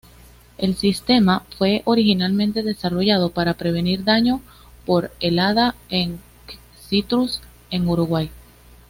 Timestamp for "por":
4.83-5.11